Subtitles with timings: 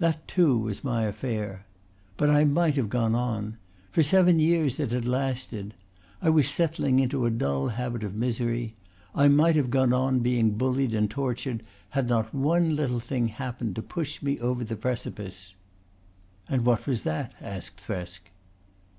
[0.00, 1.64] That, too, was my affair.
[2.18, 3.56] But I might have gone on.
[3.90, 5.72] For seven years it had lasted.
[6.20, 8.74] I was settling into a dull habit of misery.
[9.14, 13.74] I might have gone on being bullied and tortured had not one little thing happened
[13.76, 15.54] to push me over the precipice."
[16.50, 18.30] "And what was that?" asked Thresk.